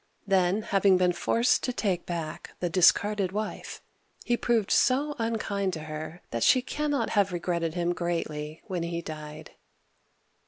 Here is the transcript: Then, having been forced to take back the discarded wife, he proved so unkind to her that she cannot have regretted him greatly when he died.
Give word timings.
Then, 0.25 0.63
having 0.63 0.97
been 0.97 1.13
forced 1.13 1.61
to 1.61 1.71
take 1.71 2.07
back 2.07 2.55
the 2.59 2.71
discarded 2.71 3.31
wife, 3.31 3.83
he 4.25 4.35
proved 4.35 4.71
so 4.71 5.15
unkind 5.19 5.73
to 5.73 5.81
her 5.81 6.23
that 6.31 6.41
she 6.41 6.63
cannot 6.63 7.11
have 7.11 7.31
regretted 7.31 7.75
him 7.75 7.93
greatly 7.93 8.61
when 8.65 8.81
he 8.81 9.03
died. 9.03 9.51